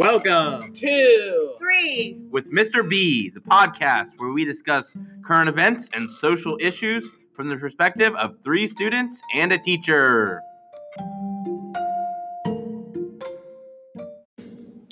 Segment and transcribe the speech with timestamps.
[0.00, 2.20] Welcome to Three.
[2.30, 2.86] with Mr.
[2.86, 4.92] B, the podcast where we discuss
[5.24, 10.42] current events and social issues from the perspective of three students and a teacher.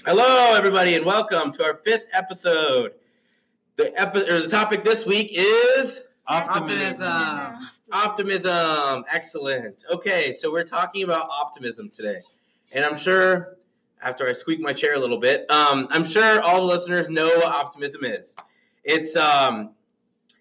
[0.07, 2.93] Hello, everybody, and welcome to our fifth episode.
[3.77, 7.57] The epi- or the topic this week is optimism.
[7.93, 9.05] optimism.
[9.13, 9.85] Excellent.
[9.93, 12.23] Okay, so we're talking about optimism today,
[12.75, 13.59] and I'm sure
[14.05, 17.27] after I squeak my chair a little bit, um, I'm sure all the listeners know
[17.27, 18.37] what optimism is.
[18.85, 19.71] It's um,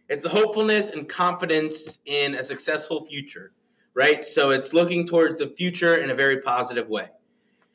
[0.10, 3.54] it's the hopefulness and confidence in a successful future,
[3.94, 4.26] right?
[4.26, 7.08] So it's looking towards the future in a very positive way.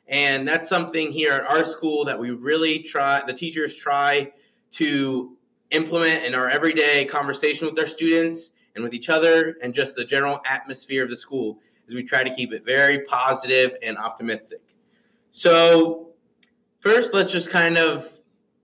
[0.07, 4.33] And that's something here at our school that we really try, the teachers try
[4.73, 5.37] to
[5.71, 10.05] implement in our everyday conversation with our students and with each other and just the
[10.05, 14.61] general atmosphere of the school is we try to keep it very positive and optimistic.
[15.31, 16.11] So,
[16.81, 18.07] first, let's just kind of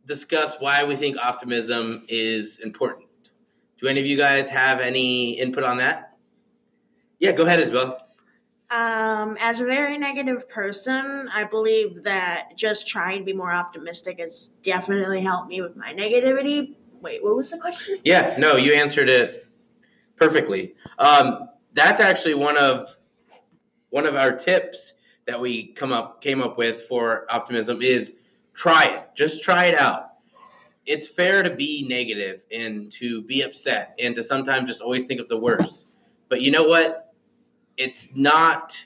[0.06, 3.08] discuss why we think optimism is important.
[3.80, 6.16] Do any of you guys have any input on that?
[7.18, 7.98] Yeah, go ahead, Isabel.
[8.70, 14.18] Um, as a very negative person, I believe that just trying to be more optimistic
[14.18, 16.74] has definitely helped me with my negativity.
[17.00, 17.98] Wait, what was the question?
[18.04, 19.46] Yeah, no, you answered it
[20.16, 20.74] perfectly.
[20.98, 22.96] Um, that's actually one of
[23.90, 24.94] one of our tips
[25.26, 28.16] that we come up came up with for optimism is
[28.52, 29.10] try it.
[29.14, 30.10] Just try it out.
[30.86, 35.20] It's fair to be negative and to be upset and to sometimes just always think
[35.20, 35.96] of the worst.
[36.28, 37.12] But you know what?
[37.76, 38.84] It's not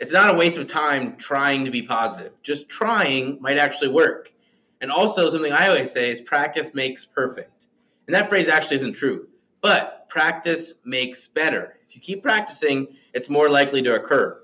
[0.00, 2.32] it's not a waste of time trying to be positive.
[2.42, 4.32] Just trying might actually work.
[4.80, 7.66] And also something I always say is practice makes perfect.
[8.06, 9.28] And that phrase actually isn't true.
[9.60, 11.78] But practice makes better.
[11.88, 14.43] If you keep practicing, it's more likely to occur.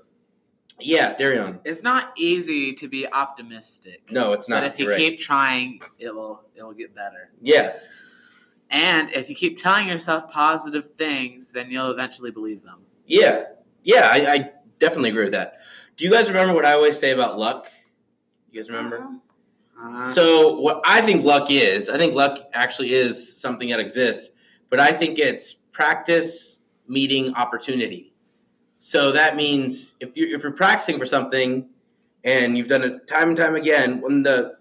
[0.83, 1.59] Yeah, Darion.
[1.63, 4.11] It's not easy to be optimistic.
[4.11, 4.61] No, it's not.
[4.61, 4.97] But if you right.
[4.97, 7.31] keep trying, it will it will get better.
[7.41, 7.75] Yeah.
[8.69, 12.79] And if you keep telling yourself positive things, then you'll eventually believe them.
[13.05, 13.45] Yeah.
[13.83, 15.57] Yeah, I, I definitely agree with that.
[15.97, 17.67] Do you guys remember what I always say about luck?
[18.49, 19.07] You guys remember?
[19.81, 24.31] Uh, So, what I think luck is, I think luck actually is something that exists,
[24.69, 28.10] but I think it's practice meeting opportunity.
[28.83, 31.69] So that means if you if you're practicing for something
[32.23, 34.55] and you've done it time and time again, when the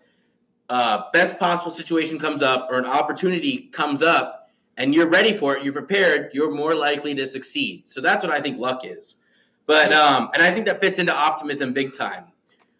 [0.69, 5.56] uh, best possible situation comes up or an opportunity comes up and you're ready for
[5.56, 7.88] it, you're prepared, you're more likely to succeed.
[7.88, 9.14] So that's what I think luck is.
[9.64, 12.26] But um, and I think that fits into optimism big time.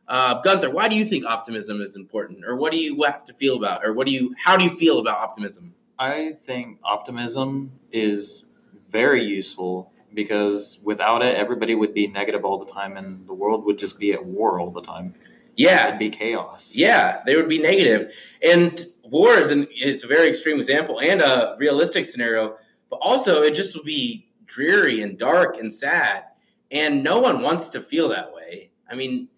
[0.09, 3.33] Uh, Gunther, why do you think optimism is important, or what do you have to
[3.33, 5.73] feel about, or what do you, how do you feel about optimism?
[5.99, 8.45] I think optimism is
[8.89, 13.65] very useful because without it, everybody would be negative all the time and the world
[13.65, 15.13] would just be at war all the time.
[15.57, 16.75] Yeah, It'd be chaos.
[16.75, 18.13] yeah, they would be negative,
[18.43, 22.57] and war is an is a very extreme example and a realistic scenario,
[22.89, 26.25] but also it just would be dreary and dark and sad,
[26.71, 28.71] and no one wants to feel that way.
[28.89, 29.29] I mean,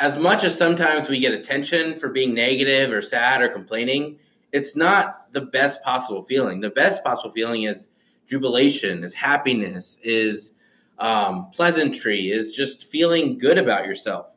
[0.00, 4.18] as much as sometimes we get attention for being negative or sad or complaining,
[4.52, 6.60] it's not the best possible feeling.
[6.60, 7.90] The best possible feeling is
[8.30, 10.54] jubilation, is happiness, is
[10.98, 14.36] um, pleasantry, is just feeling good about yourself.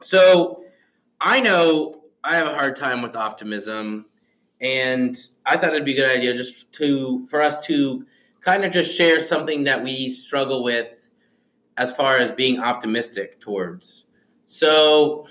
[0.00, 0.62] So
[1.20, 4.06] I know I have a hard time with optimism,
[4.60, 5.14] and
[5.44, 8.06] I thought it'd be a good idea just to for us to
[8.40, 11.10] kind of just share something that we struggle with
[11.76, 14.06] as far as being optimistic towards.
[14.46, 15.26] So,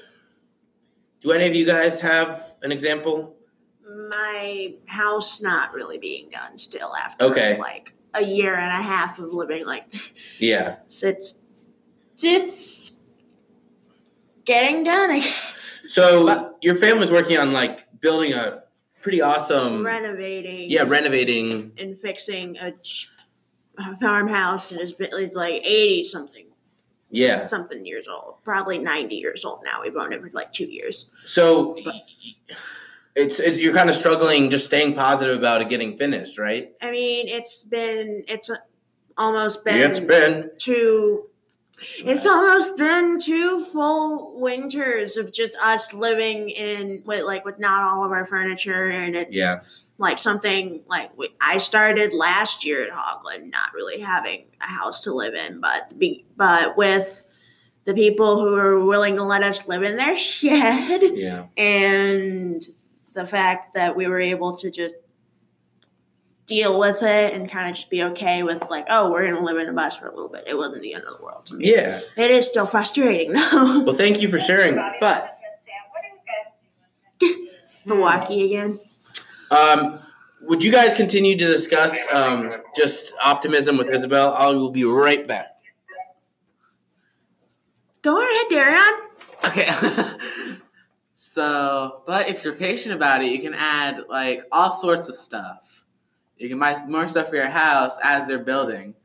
[1.21, 3.35] do any of you guys have an example?
[3.95, 7.57] My house not really being done still after Okay.
[7.57, 9.85] like a year and a half of living like
[10.39, 10.77] Yeah.
[10.85, 11.03] this.
[11.03, 11.39] It's
[12.21, 12.93] it's
[14.45, 15.83] getting done, I guess.
[15.89, 18.63] So your family's working on like building a
[19.01, 20.69] pretty awesome, Renovating.
[20.69, 21.71] yeah, renovating.
[21.77, 22.73] and fixing a,
[23.77, 26.45] a farmhouse it's been like 80 something
[27.11, 27.47] Yeah.
[27.47, 31.11] something years old probably 90 years old now we've owned it for like two years
[31.25, 31.77] So
[33.15, 36.73] it's, it's you're kind of struggling just staying positive about it getting finished, right?
[36.81, 38.49] i mean it's been it's
[39.17, 40.49] almost been it's been.
[40.57, 41.25] two
[42.05, 47.83] it's almost been two full winters of just us living in with like with not
[47.83, 49.55] all of our furniture and it's Yeah.
[49.97, 55.13] like something like I started last year at Hogland, not really having a house to
[55.13, 57.23] live in, but be, but with
[57.83, 61.47] the people who are willing to let us live in their shed, Yeah.
[61.57, 62.61] and
[63.15, 64.95] the fact that we were able to just
[66.45, 69.57] deal with it and kind of just be okay with like, oh, we're gonna live
[69.57, 70.43] in a bus for a little bit.
[70.45, 71.73] It wasn't the end of the world to me.
[71.73, 71.99] Yeah.
[72.17, 73.83] It is still frustrating though.
[73.85, 74.75] Well, thank you for sharing.
[74.99, 75.31] But
[77.85, 78.79] Milwaukee again.
[79.49, 79.99] Um,
[80.41, 84.33] would you guys continue to discuss um, just optimism with Isabel?
[84.33, 85.47] I will be right back.
[88.03, 88.93] Go ahead, Darian.
[89.45, 90.57] Okay.
[91.15, 95.85] so, but if you're patient about it, you can add like all sorts of stuff.
[96.37, 98.95] You can buy more stuff for your house as they're building,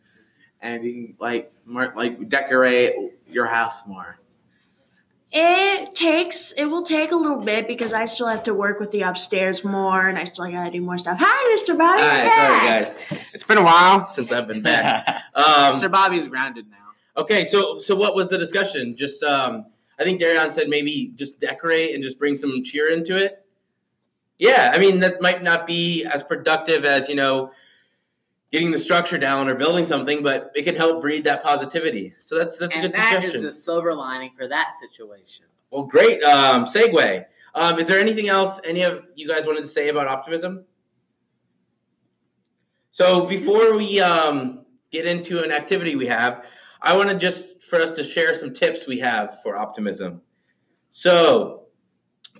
[0.60, 2.94] and you can like more like decorate
[3.28, 4.18] your house more.
[5.32, 8.90] It takes it will take a little bit because I still have to work with
[8.90, 11.18] the upstairs more, and I still gotta do more stuff.
[11.20, 11.78] Hi, Mr.
[11.78, 12.02] Bobby.
[12.02, 13.28] Hi, you're sorry guys.
[13.32, 15.06] It's been a while since I've been back.
[15.32, 15.44] Um,
[15.80, 15.90] Mr.
[15.90, 17.22] Bobby's grounded now.
[17.22, 18.96] okay, so so what was the discussion?
[18.96, 19.66] Just um,
[20.00, 23.44] I think Darian said maybe just decorate and just bring some cheer into it.
[24.38, 27.52] Yeah, I mean that might not be as productive as you know
[28.50, 32.14] getting the structure down or building something, but it can help breed that positivity.
[32.18, 33.42] So that's that's a and good that is suggestion.
[33.42, 35.44] the silver lining for that situation.
[35.70, 37.26] Well, great um, segue.
[37.54, 40.64] Um, is there anything else any of you guys wanted to say about optimism?
[42.92, 46.44] So before we um, get into an activity we have,
[46.82, 50.22] I want to just for us to share some tips we have for optimism.
[50.90, 51.66] So,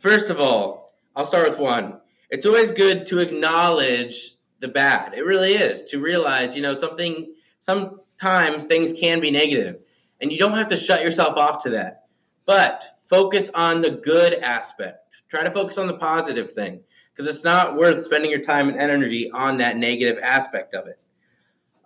[0.00, 2.00] first of all, I'll start with one.
[2.30, 5.14] It's always good to acknowledge the bad.
[5.14, 7.34] It really is to realize, you know, something.
[7.60, 9.80] Sometimes things can be negative,
[10.20, 12.04] and you don't have to shut yourself off to that.
[12.46, 15.22] But focus on the good aspect.
[15.28, 16.80] Try to focus on the positive thing
[17.12, 21.02] because it's not worth spending your time and energy on that negative aspect of it.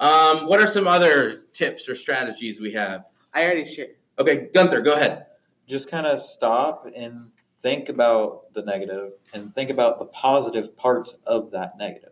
[0.01, 3.05] Um, what are some other tips or strategies we have?
[3.33, 3.91] I already shared.
[4.19, 5.27] Okay, Gunther, go ahead.
[5.67, 7.31] Just kind of stop and
[7.63, 12.11] think about the negative and think about the positive parts of that negative.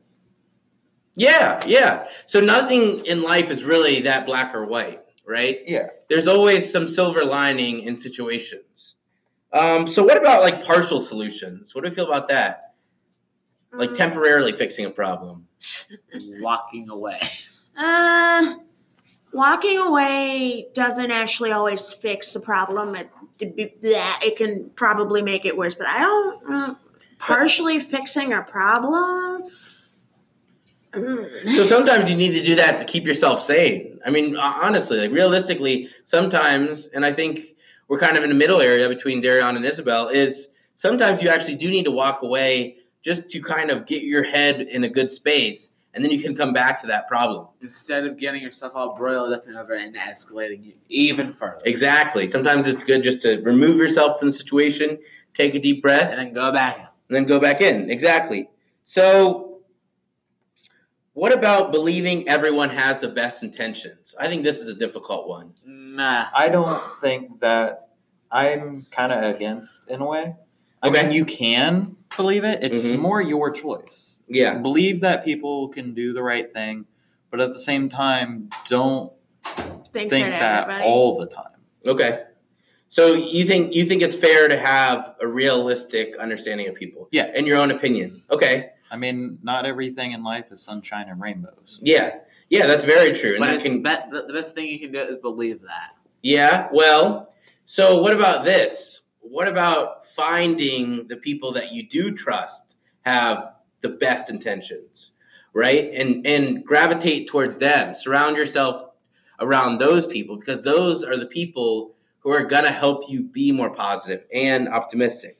[1.14, 2.08] Yeah, yeah.
[2.26, 5.58] So nothing in life is really that black or white, right?
[5.66, 5.88] Yeah.
[6.08, 8.94] There's always some silver lining in situations.
[9.52, 11.74] Um, so what about like partial solutions?
[11.74, 12.74] What do we feel about that?
[13.72, 15.46] Like Mm, temporarily fixing a problem.
[16.40, 17.20] Walking away.
[17.76, 18.54] Uh,
[19.32, 22.94] walking away doesn't actually always fix the problem.
[22.94, 23.10] It
[23.82, 25.74] that it can probably make it worse.
[25.74, 26.74] But I don't uh,
[27.18, 29.44] partially fixing a problem.
[30.92, 33.98] mm, So sometimes you need to do that to keep yourself sane.
[34.04, 37.40] I mean, honestly, like realistically, sometimes, and I think
[37.88, 41.56] we're kind of in the middle area between Darion and Isabel, is sometimes you actually
[41.56, 45.10] do need to walk away just to kind of get your head in a good
[45.10, 47.46] space, and then you can come back to that problem.
[47.60, 51.60] Instead of getting yourself all broiled up and over and escalating you even further.
[51.66, 52.26] Exactly.
[52.26, 54.98] Sometimes it's good just to remove yourself from the situation,
[55.34, 56.76] take a deep breath, And then go back.
[57.08, 57.90] and then go back in.
[57.90, 58.48] Exactly.
[58.84, 59.48] So,
[61.14, 64.14] what about believing everyone has the best intentions?
[64.18, 65.52] I think this is a difficult one.
[65.66, 66.26] Nah.
[66.34, 67.90] I don't think that
[68.30, 70.36] I'm kind of against in a way.
[70.82, 71.02] I Okay.
[71.02, 72.60] mean, you can believe it.
[72.62, 72.98] It's Mhm.
[72.98, 74.11] more your choice.
[74.28, 74.58] Yeah.
[74.58, 76.86] Believe that people can do the right thing,
[77.30, 79.12] but at the same time, don't
[79.92, 80.84] think, think that, that everybody.
[80.84, 81.46] all the time.
[81.86, 82.24] Okay.
[82.88, 87.30] So you think you think it's fair to have a realistic understanding of people Yeah.
[87.34, 88.22] in your own opinion?
[88.30, 88.70] Okay.
[88.90, 91.78] I mean, not everything in life is sunshine and rainbows.
[91.82, 92.18] Yeah.
[92.50, 93.30] Yeah, that's very true.
[93.30, 95.92] And But it's can bet the, the best thing you can do is believe that.
[96.22, 99.00] Yeah, well, so what about this?
[99.20, 102.76] What about finding the people that you do trust
[103.06, 103.44] have
[103.82, 105.12] the best intentions,
[105.52, 105.90] right?
[105.92, 107.94] And and gravitate towards them.
[107.94, 108.82] Surround yourself
[109.40, 113.52] around those people because those are the people who are going to help you be
[113.52, 115.36] more positive and optimistic.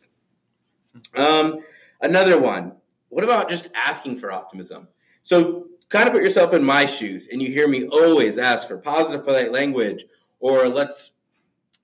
[1.15, 1.61] Um,
[2.01, 2.73] another one.
[3.09, 4.89] What about just asking for optimism?
[5.23, 8.79] So kind of put yourself in my shoes and you hear me always ask for
[8.79, 10.07] positive polite language
[10.41, 11.13] or let's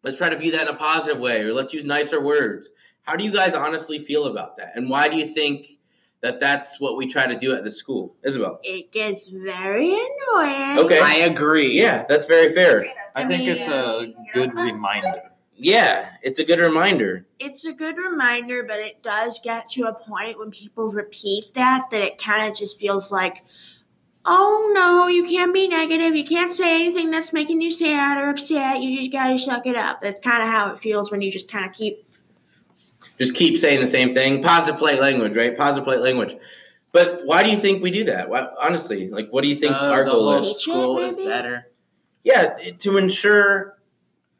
[0.03, 2.71] let's try to view that in a positive way or let's use nicer words
[3.03, 5.79] how do you guys honestly feel about that and why do you think
[6.21, 10.79] that that's what we try to do at the school isabel It gets very annoying.
[10.79, 11.01] Okay.
[11.01, 11.79] I agree.
[11.79, 15.23] yeah that's very fair I think it's a good reminder.
[15.55, 19.95] yeah it's a good reminder It's a good reminder, but it does get to a
[19.95, 23.45] point when people repeat that that it kind of just feels like,
[24.25, 26.15] oh no, you can't be negative.
[26.15, 28.83] You can't say anything that's making you sad or upset.
[28.83, 30.01] You just gotta suck it up.
[30.03, 32.05] That's kind of how it feels when you just kind of keep.
[33.19, 34.43] Just keep saying the same thing.
[34.43, 35.57] Positive polite language right?
[35.57, 36.37] Positive polite language.
[36.93, 38.29] But why do you think we do that?
[38.31, 40.61] Why, honestly like what do you think So our goal is?
[40.63, 41.67] school is better.
[42.25, 43.79] yeah to ensure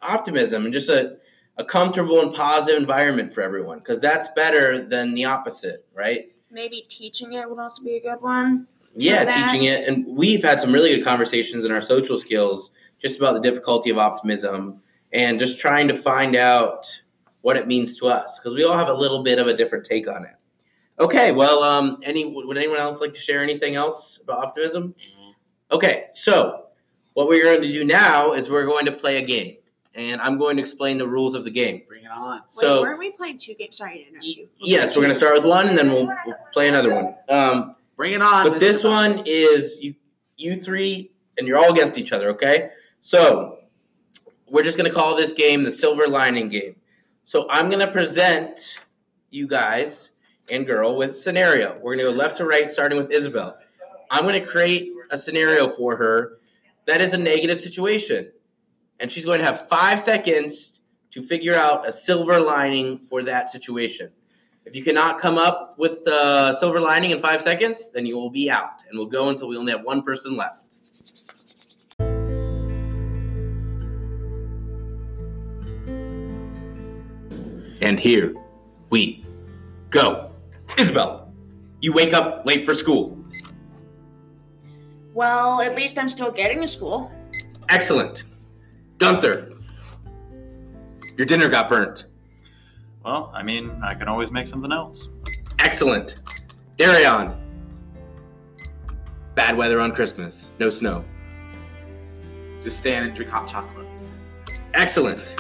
[0.01, 1.17] optimism and just a,
[1.57, 6.33] a comfortable and positive environment for everyone because that's better than the opposite right?
[6.51, 8.67] Maybe teaching it would also be a good one.
[8.95, 9.87] yeah teaching it.
[9.89, 13.91] And we've had some really good conversations in our social skills just about the difficulty
[13.91, 14.81] of optimism
[15.13, 17.03] and just trying to find out
[17.49, 19.83] what it means to us because we all have a little bit of a different
[19.87, 20.35] take on it
[21.01, 24.95] Okay, well, um, any would anyone else like to share anything else about optimism?
[25.71, 26.65] Okay, so
[27.15, 29.59] what we're going to do now is we're going to play a game,
[29.95, 31.83] and I'm going to explain the rules of the game.
[31.87, 32.39] Bring it on.
[32.41, 33.77] Wait, So weren't we playing two games?
[33.77, 34.49] Sorry to interrupt you.
[34.61, 37.15] We're yes, we're going to start with one, and then we'll, we'll play another one.
[37.29, 38.49] Um, Bring it on.
[38.49, 38.59] but Mr.
[38.59, 39.15] this Bob.
[39.17, 39.95] one is you
[40.37, 42.31] you three, and you're all against each other.
[42.31, 42.71] Okay,
[43.03, 43.59] so
[44.51, 46.75] we're just going to call this game the Silver Lining Game.
[47.29, 48.81] So I'm going to present
[49.29, 50.13] you guys
[50.51, 51.75] and girl with scenario.
[51.75, 53.55] We're going to go left to right, starting with Isabel.
[54.11, 56.39] I'm going to create a scenario for her
[56.87, 58.33] that is a negative situation,
[58.99, 60.81] and she's going to have five seconds
[61.11, 64.11] to figure out a silver lining for that situation.
[64.65, 68.31] If you cannot come up with the silver lining in five seconds, then you will
[68.31, 70.68] be out, and we'll go until we only have one person left.
[77.89, 78.35] And here
[78.91, 79.25] we
[79.89, 80.31] go.
[80.77, 81.33] Isabel,
[81.81, 83.17] you wake up late for school.
[85.15, 87.11] Well, at least I'm still getting to school.
[87.71, 88.25] Excellent.
[88.99, 89.55] Gunther,
[91.17, 92.05] your dinner got burnt.
[93.07, 95.09] Well, I mean, I can always make something else.
[95.59, 96.21] Excellent.
[96.77, 97.35] Darion,
[99.35, 101.07] bad weather on Christmas, no snow.
[102.63, 103.87] Just stand and drink hot chocolate.
[104.75, 105.35] Excellent.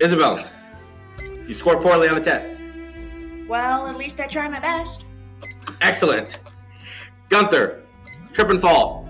[0.00, 0.38] Isabel,
[1.46, 2.60] you scored poorly on the test.
[3.48, 5.04] Well, at least I try my best.
[5.80, 6.38] Excellent.
[7.28, 7.82] Gunther,
[8.32, 9.08] trip and fall.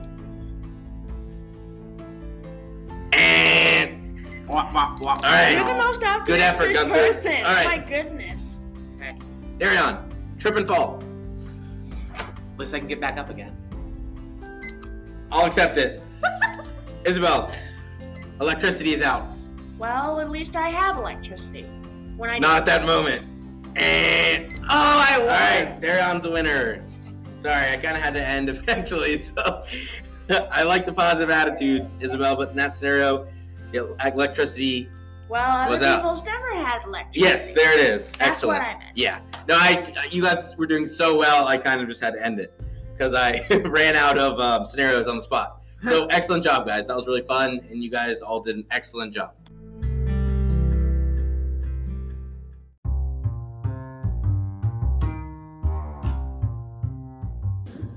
[3.12, 5.10] And Wah, wah, wah.
[5.14, 5.52] All right.
[5.52, 6.94] You're the most Good effort, optimistic Gunther.
[6.94, 7.32] person.
[7.44, 7.66] All right.
[7.66, 8.58] My goodness.
[8.96, 9.14] Okay.
[9.58, 9.98] Darion,
[10.38, 11.02] trip and fall.
[12.14, 13.56] At least I can get back up again.
[15.32, 16.02] I'll accept it.
[17.04, 17.50] Isabel,
[18.40, 19.26] electricity is out.
[19.78, 21.66] Well, at least I have electricity.
[22.16, 23.24] When I Not at that moment.
[23.76, 25.28] And Oh, I won.
[25.28, 26.82] all right, Darion's the winner.
[27.36, 29.16] Sorry, I kind of had to end eventually.
[29.18, 29.62] So
[30.50, 33.28] I like the positive attitude, Isabel, but in that scenario,
[33.72, 34.88] yeah, electricity.
[35.28, 36.24] Well, Was other out.
[36.24, 37.20] never had electricity.
[37.20, 38.12] Yes, there it is.
[38.12, 38.60] That's Excellent.
[38.62, 38.96] what I meant.
[38.96, 39.20] Yeah.
[39.48, 41.46] No, I you guys were doing so well.
[41.46, 42.52] I kind of just had to end it
[42.92, 45.62] because I ran out of um, scenarios on the spot.
[45.82, 46.86] So excellent job, guys.
[46.88, 49.32] That was really fun, and you guys all did an excellent job.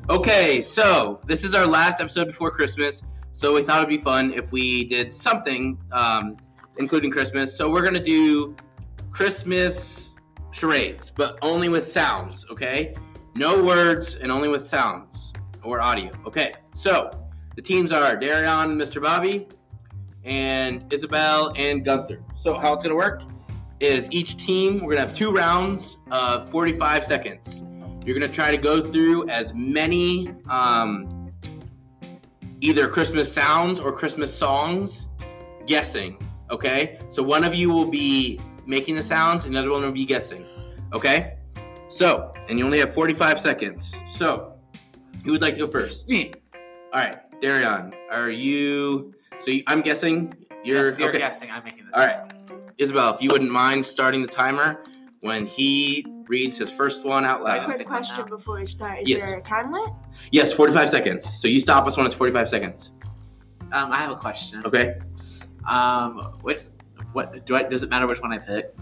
[0.10, 3.04] Okay, so this is our last episode before Christmas.
[3.32, 6.36] So we thought it'd be fun if we did something, um,
[6.80, 7.56] including Christmas.
[7.56, 8.56] So we're gonna do
[9.12, 10.16] Christmas
[10.50, 12.96] charades, but only with sounds, okay?
[13.36, 16.10] No words and only with sounds or audio.
[16.25, 17.12] Okay, so
[17.56, 19.00] the teams are Darion Mr.
[19.00, 19.48] Bobby,
[20.24, 22.24] and Isabel and Gunther.
[22.36, 23.22] So how it's gonna work
[23.80, 27.63] is each team, we're gonna have two rounds of 45 seconds.
[28.10, 31.32] You're gonna try to go through as many um,
[32.60, 35.10] either Christmas sounds or Christmas songs
[35.68, 36.18] guessing.
[36.50, 36.98] Okay?
[37.10, 40.06] So one of you will be making the sounds and the other one will be
[40.06, 40.44] guessing.
[40.92, 41.38] Okay?
[41.88, 44.01] So, and you only have 45 seconds.
[44.08, 44.56] So,
[45.24, 46.10] who would like to go first?
[46.10, 46.34] Me.
[46.92, 49.13] All right, Darion, are you.
[49.38, 50.88] So you, I'm guessing you're.
[50.88, 51.20] Yes, you're okay.
[51.20, 51.51] guessing.
[51.51, 51.94] I'm making this.
[51.94, 52.25] All right.
[52.80, 54.82] Isabel, if you wouldn't mind starting the timer
[55.20, 57.66] when he reads his first one out loud.
[57.66, 59.02] Quick question before we start.
[59.02, 59.26] Is Yes.
[59.26, 59.92] there a time limit?
[60.32, 61.28] Yes, 45 seconds.
[61.28, 62.94] So you stop us when it's 45 seconds.
[63.74, 64.62] Um, I have a question.
[64.66, 64.96] Okay?
[65.68, 66.64] Um, what,
[67.14, 67.64] what do I?
[67.64, 68.74] Does it matter which one I pick?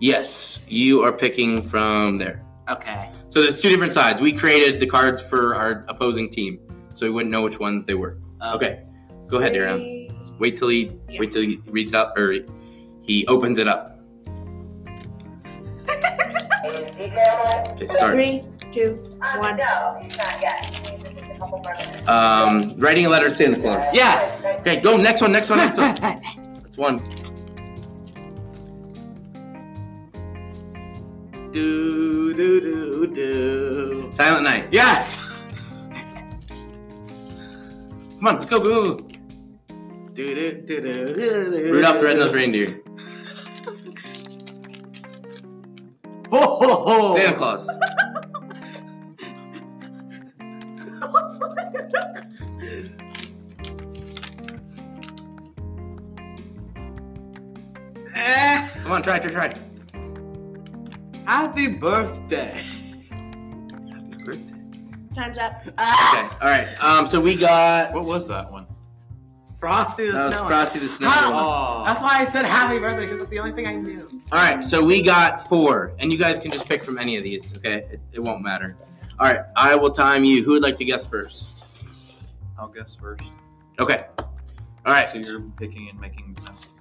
[0.00, 2.44] Yes, you are picking from there.
[2.68, 3.10] Okay.
[3.28, 4.20] So there's two different sides.
[4.20, 6.58] We created the cards for our opposing team,
[6.92, 8.18] so we wouldn't know which ones they were.
[8.40, 8.82] Um, Okay,
[9.28, 9.78] go ahead, Darren.
[9.78, 10.02] Three,
[10.38, 11.20] Wait till he Yeah.
[11.20, 12.34] wait till he reads it up or
[13.00, 13.95] he opens it up.
[17.16, 18.12] Okay, start.
[18.12, 18.94] Three, two,
[19.38, 19.56] one.
[19.56, 20.64] No, he's not yet.
[20.66, 22.08] He needs just a couple more minutes.
[22.08, 23.82] Um, writing a letter to Santa Claus.
[23.94, 24.46] Yes.
[24.60, 25.32] Okay, go next one.
[25.32, 25.58] Next one.
[25.58, 25.94] Next one.
[26.00, 27.02] That's one.
[31.56, 34.10] do do do do.
[34.12, 34.68] Silent Night.
[34.70, 35.46] Yes.
[38.18, 38.60] Come on, let's go.
[38.60, 38.84] Go.
[38.84, 39.08] go, go.
[40.12, 41.72] do do do do do.
[41.72, 42.82] Rudolph the Red-Nosed Reindeer.
[46.86, 47.16] Ho ho ho.
[47.16, 47.68] Santa Claus.
[58.16, 58.68] Eh.
[58.84, 59.22] Come on, try it.
[59.22, 59.32] Try it.
[59.32, 59.58] Try it.
[61.26, 62.54] Happy birthday.
[62.54, 64.54] Happy birthday.
[65.12, 65.54] Time's up.
[65.66, 65.76] Okay.
[65.80, 66.68] All right.
[66.80, 67.06] Um.
[67.08, 67.94] So we got.
[67.94, 68.68] What was that one?
[69.58, 70.48] Frosty the That was Snowman.
[70.48, 71.84] Frosty the How- Snowman.
[71.86, 74.06] That's why I said happy birthday because it's the only thing I knew.
[74.32, 77.24] All right, so we got four, and you guys can just pick from any of
[77.24, 77.56] these.
[77.56, 78.76] Okay, it, it won't matter.
[79.18, 80.44] All right, I will time you.
[80.44, 81.64] Who would like to guess first?
[82.58, 83.24] I'll guess first.
[83.80, 84.04] Okay.
[84.18, 85.10] All right.
[85.24, 86.80] So you're picking and making sense.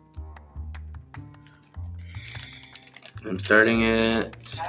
[3.25, 4.59] I'm starting it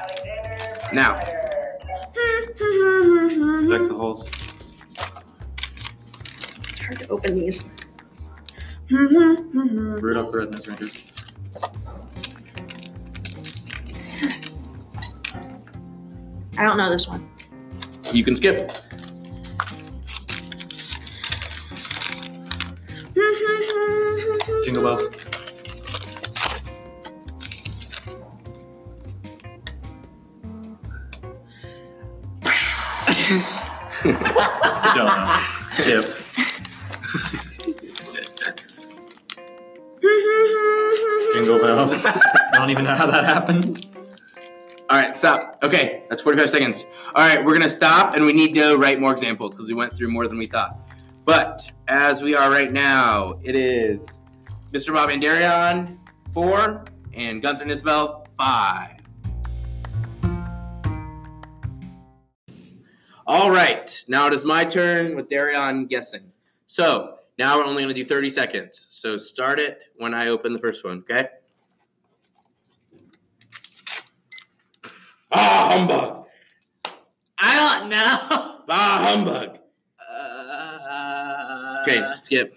[0.92, 1.14] now.
[1.16, 4.24] Deck the holes.
[6.20, 7.70] It's hard to open these.
[8.88, 10.88] Rudolph the Red-Nosed Reindeer.
[16.58, 17.28] I don't know this one.
[18.12, 18.70] You can skip.
[24.64, 25.08] Jingle bells.
[34.94, 35.42] Don't know.
[35.72, 36.15] Skip.
[42.06, 43.86] I don't even know how that happened.
[44.88, 45.58] All right, stop.
[45.62, 46.86] Okay, that's 45 seconds.
[47.14, 49.96] All right, we're gonna stop, and we need to write more examples because we went
[49.96, 50.78] through more than we thought.
[51.24, 54.20] But as we are right now, it is
[54.72, 54.94] Mr.
[54.94, 55.98] Bob and Darion
[56.32, 56.84] four,
[57.14, 58.92] and Gunther and Isabel five.
[63.26, 66.30] All right, now it is my turn with Darion guessing.
[66.66, 68.86] So now we're only gonna do 30 seconds.
[68.90, 70.98] So start it when I open the first one.
[70.98, 71.26] Okay.
[75.38, 76.26] Ah, humbug!
[77.38, 78.52] I don't know.
[78.68, 79.58] Ah, humbug!
[80.00, 82.56] Uh, Okay, skip.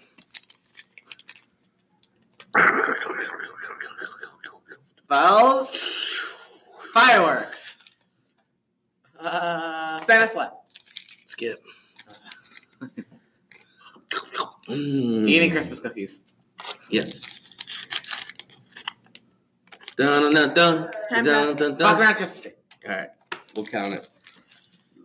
[5.08, 5.70] bells,
[6.92, 7.84] fireworks,
[9.20, 10.48] uh, Santa sleigh,
[11.26, 11.58] Skip.
[14.68, 16.22] Mm, eating Christmas cookies.
[16.90, 17.26] Yes.
[19.96, 21.70] Dun dun dun dun dun dun.
[21.72, 22.00] Walk dun.
[22.00, 22.52] around Christmas tree.
[22.86, 23.08] All right,
[23.54, 24.08] we'll count it.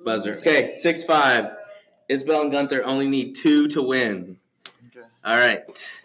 [0.06, 0.36] Buzzer.
[0.38, 1.52] Okay, six five.
[2.08, 4.38] Isabel and Gunther only need two to win.
[4.88, 5.06] Okay.
[5.24, 5.64] All right,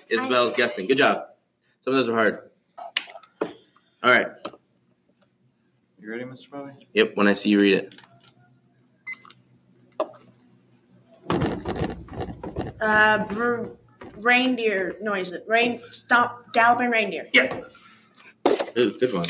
[0.09, 0.87] Isabel's guessing.
[0.87, 1.27] Good job.
[1.83, 2.51] Some of those were hard.
[4.03, 4.29] All right.
[6.01, 6.51] You ready, Mr.
[6.51, 6.73] Bobby?
[6.95, 7.13] Yep.
[7.17, 7.95] When I see you read it.
[12.81, 13.67] Uh, br-
[14.23, 15.43] reindeer noises.
[15.47, 17.29] Rain, stop, galloping reindeer.
[17.35, 17.61] Yeah.
[18.79, 19.27] Ooh, good one.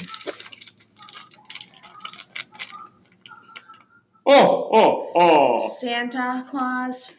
[4.32, 5.68] Oh, oh, oh.
[5.80, 7.10] Santa Claus.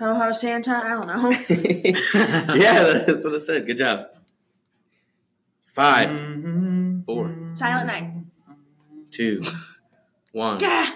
[0.00, 0.72] Ho ho Santa.
[0.72, 1.30] I don't know.
[2.56, 3.66] yeah, that's what I said.
[3.66, 4.06] Good job.
[5.66, 6.10] Five.
[7.06, 7.36] Four.
[7.52, 8.12] Silent Night.
[9.12, 9.42] two,
[10.32, 10.58] one.
[10.58, 10.92] Gah!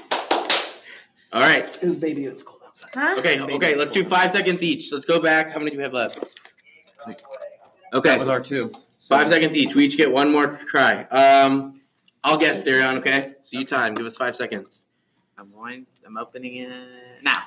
[1.33, 1.69] All right.
[1.77, 2.25] Whose baby?
[2.25, 2.91] It's cold outside.
[2.95, 3.15] Huh?
[3.21, 3.41] Okay.
[3.41, 3.77] Okay.
[3.77, 4.93] Let's do five seconds each.
[4.93, 5.53] Let's go back.
[5.53, 6.19] How many do we have left?
[7.95, 8.09] Okay.
[8.09, 8.73] That was our two.
[9.09, 9.77] Five seconds each.
[9.77, 11.05] We each get one more try.
[11.05, 11.81] Um,
[12.25, 12.99] I'll guess, Darion.
[12.99, 13.35] Okay.
[13.41, 13.95] So you time.
[13.95, 14.87] Give us five seconds.
[15.39, 15.87] I'm going.
[16.07, 16.69] I'm opening it
[17.23, 17.43] now.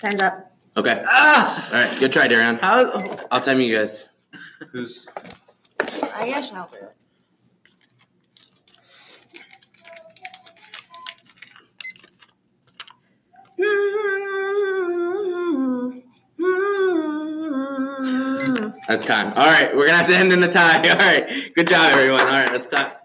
[0.00, 0.52] Time's up.
[0.76, 1.02] Okay.
[1.06, 1.68] Ah!
[1.72, 1.98] All right.
[1.98, 2.58] Good try, Darion.
[2.60, 3.24] How is?
[3.30, 4.08] I'll time you guys.
[4.72, 5.08] Who's
[6.14, 6.94] I guess I'll do it.
[18.88, 19.28] That's time.
[19.36, 19.76] All right.
[19.76, 20.76] We're gonna have to end in a tie.
[20.88, 21.54] All right.
[21.54, 22.20] Good job, everyone.
[22.20, 22.50] All right.
[22.50, 22.97] Let's clap.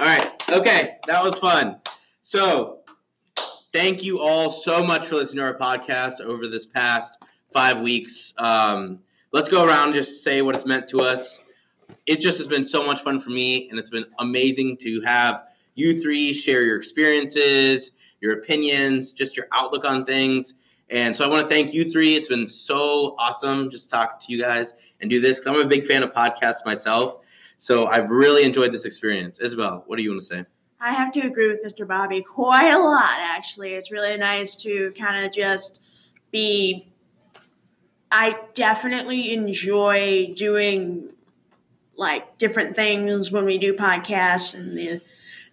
[0.00, 0.50] All right.
[0.50, 0.96] Okay.
[1.08, 1.76] That was fun.
[2.22, 2.78] So,
[3.70, 8.32] thank you all so much for listening to our podcast over this past five weeks.
[8.38, 9.00] Um,
[9.32, 11.46] let's go around and just say what it's meant to us.
[12.06, 15.44] It just has been so much fun for me, and it's been amazing to have
[15.74, 20.54] you three share your experiences, your opinions, just your outlook on things.
[20.88, 22.14] And so I want to thank you three.
[22.14, 25.68] It's been so awesome just talk to you guys and do this because I'm a
[25.68, 27.18] big fan of podcasts myself.
[27.60, 29.38] So I've really enjoyed this experience.
[29.38, 30.44] Isabel, what do you want to say?
[30.80, 31.86] I have to agree with Mr.
[31.86, 33.74] Bobby quite a lot, actually.
[33.74, 35.82] It's really nice to kind of just
[36.32, 36.90] be.
[38.10, 41.10] I definitely enjoy doing
[41.96, 45.00] like different things when we do podcasts and the,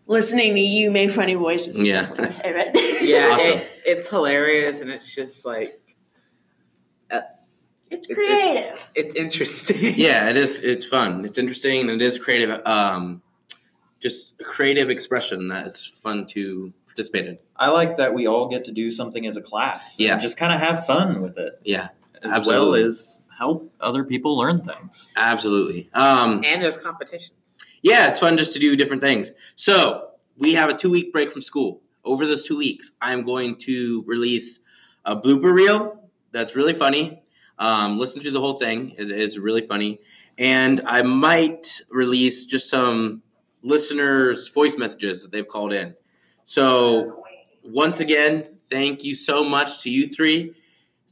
[0.08, 1.78] listening to you make funny voices.
[1.78, 2.10] Yeah.
[2.18, 2.70] my favorite.
[3.02, 3.52] Yeah, Awesome.
[3.52, 5.72] it, it's hilarious and it's just like
[7.90, 8.88] it's creative.
[8.96, 9.94] it's interesting.
[9.96, 10.60] Yeah, it is.
[10.60, 11.26] It's fun.
[11.26, 12.62] It's interesting, and it is creative.
[12.66, 13.22] Um,
[14.02, 17.38] just a creative expression that is fun to participate in.
[17.56, 20.00] I like that we all get to do something as a class.
[20.00, 20.14] Yeah.
[20.14, 21.60] And just kind of have fun with it.
[21.64, 21.90] Yeah,
[22.24, 22.80] As Absolutely.
[22.82, 25.12] well as help other people learn things.
[25.16, 25.90] absolutely.
[25.94, 27.60] Um, And there's competitions.
[27.82, 29.32] yeah, it's fun just to do different things.
[29.56, 33.56] So we have a two week break from school over those two weeks, I'm going
[33.58, 34.60] to release
[35.06, 37.22] a blooper reel that's really funny.
[37.60, 40.00] Um, listen to the whole thing; it is really funny.
[40.38, 43.24] And I might release just some
[43.64, 45.96] listeners' voice messages that they've called in.
[46.46, 47.24] So
[47.64, 50.54] once again, thank you so much to you three.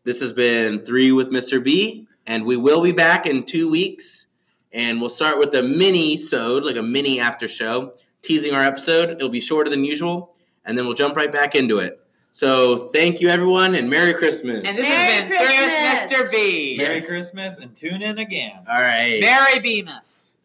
[0.06, 1.64] This has been Three with Mr.
[1.64, 4.28] B, and we will be back in two weeks.
[4.72, 9.10] And we'll start with a mini sode, like a mini after show, teasing our episode.
[9.10, 12.05] It'll be shorter than usual, and then we'll jump right back into it.
[12.36, 14.58] So thank you, everyone, and Merry Christmas.
[14.58, 16.12] And this Merry has been Three Christmas.
[16.12, 16.32] with Mr.
[16.34, 16.76] B.
[16.78, 17.08] Merry Yes.
[17.08, 18.60] Christmas and tune in again.
[18.69, 19.19] All right.
[19.21, 20.36] Merry Bemis.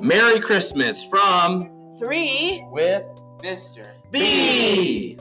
[0.00, 2.64] Merry Christmas from Three.
[2.70, 3.04] With
[3.42, 3.94] Mr.
[4.10, 5.18] B.